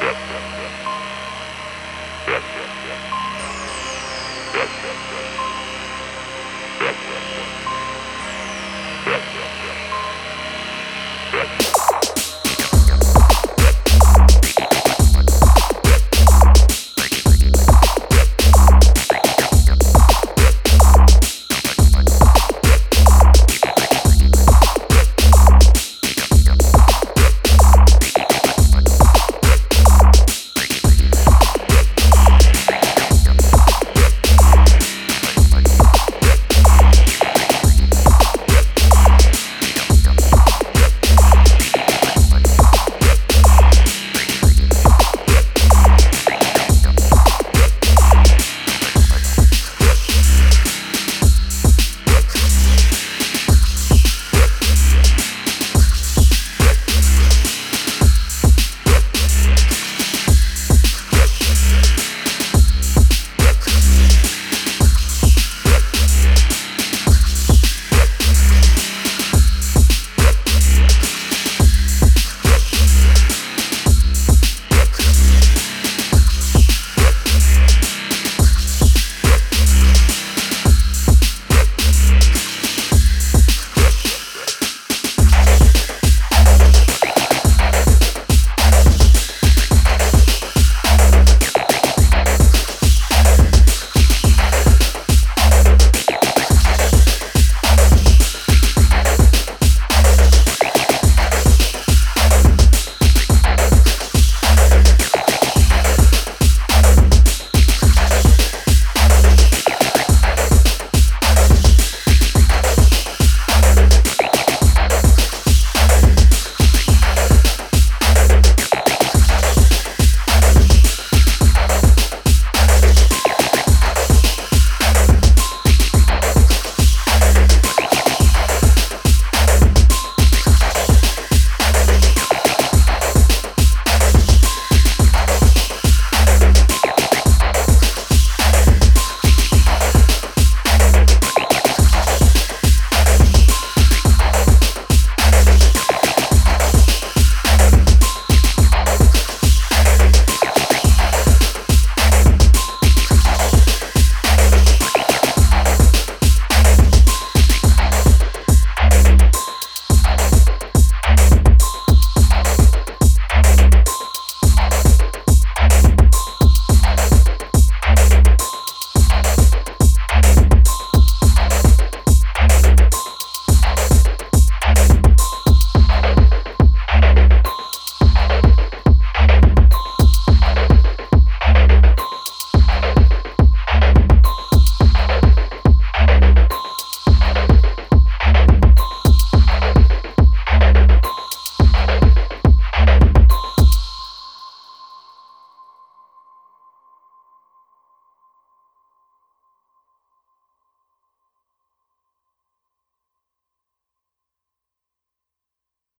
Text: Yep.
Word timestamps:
Yep. 0.00 0.87